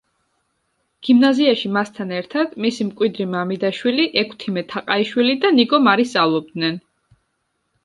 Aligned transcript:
გიმნაზიაში 1.07 1.69
მასთან 1.75 2.13
ერთად, 2.19 2.55
მისი 2.65 2.87
მკვიდრი 2.89 3.29
მამიდაშვილი, 3.35 4.07
ექვთიმე 4.23 4.65
თაყაიშვილი 4.75 5.39
და 5.47 5.55
ნიკო 5.61 5.83
მარი 5.91 6.09
სწავლობდნენ. 6.15 6.83